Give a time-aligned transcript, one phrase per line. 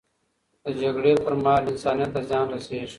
[0.63, 2.87] د جګړې پر مهال، انسانیت ته زیان رسیږي.